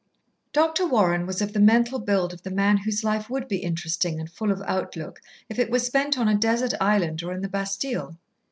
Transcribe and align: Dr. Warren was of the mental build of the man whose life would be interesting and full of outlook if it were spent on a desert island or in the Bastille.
Dr. 0.51 0.87
Warren 0.87 1.27
was 1.27 1.43
of 1.43 1.53
the 1.53 1.59
mental 1.59 1.99
build 1.99 2.33
of 2.33 2.41
the 2.41 2.49
man 2.49 2.77
whose 2.77 3.03
life 3.03 3.29
would 3.29 3.47
be 3.47 3.57
interesting 3.57 4.19
and 4.19 4.27
full 4.27 4.51
of 4.51 4.59
outlook 4.65 5.21
if 5.47 5.59
it 5.59 5.69
were 5.69 5.77
spent 5.77 6.17
on 6.17 6.27
a 6.27 6.33
desert 6.33 6.73
island 6.81 7.21
or 7.21 7.31
in 7.33 7.43
the 7.43 7.47
Bastille. 7.47 8.17